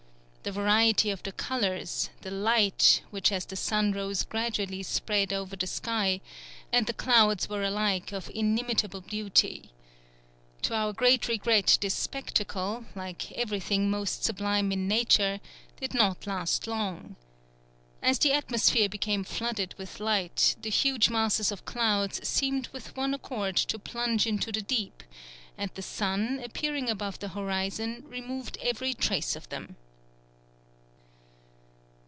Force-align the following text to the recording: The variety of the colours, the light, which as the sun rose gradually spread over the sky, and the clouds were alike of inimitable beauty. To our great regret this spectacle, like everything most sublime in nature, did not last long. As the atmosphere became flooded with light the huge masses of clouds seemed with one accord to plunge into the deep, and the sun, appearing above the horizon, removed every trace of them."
The 0.43 0.51
variety 0.51 1.11
of 1.11 1.21
the 1.21 1.31
colours, 1.33 2.09
the 2.21 2.31
light, 2.31 3.03
which 3.11 3.31
as 3.31 3.45
the 3.45 3.55
sun 3.55 3.91
rose 3.91 4.23
gradually 4.23 4.81
spread 4.81 5.31
over 5.31 5.55
the 5.55 5.67
sky, 5.67 6.19
and 6.71 6.87
the 6.87 6.93
clouds 6.95 7.47
were 7.47 7.61
alike 7.61 8.11
of 8.11 8.31
inimitable 8.33 9.01
beauty. 9.01 9.69
To 10.63 10.73
our 10.73 10.93
great 10.93 11.27
regret 11.27 11.77
this 11.79 11.93
spectacle, 11.93 12.85
like 12.95 13.31
everything 13.33 13.91
most 13.91 14.23
sublime 14.23 14.71
in 14.71 14.87
nature, 14.87 15.39
did 15.79 15.93
not 15.93 16.25
last 16.25 16.65
long. 16.65 17.17
As 18.01 18.17
the 18.17 18.31
atmosphere 18.33 18.89
became 18.89 19.23
flooded 19.23 19.75
with 19.77 19.99
light 19.99 20.55
the 20.63 20.71
huge 20.71 21.11
masses 21.11 21.51
of 21.51 21.65
clouds 21.65 22.27
seemed 22.27 22.67
with 22.69 22.97
one 22.97 23.13
accord 23.13 23.57
to 23.57 23.77
plunge 23.77 24.25
into 24.25 24.51
the 24.51 24.63
deep, 24.63 25.03
and 25.55 25.69
the 25.75 25.83
sun, 25.83 26.41
appearing 26.43 26.89
above 26.89 27.19
the 27.19 27.27
horizon, 27.29 28.03
removed 28.07 28.57
every 28.63 28.95
trace 28.95 29.35
of 29.35 29.47
them." 29.49 29.75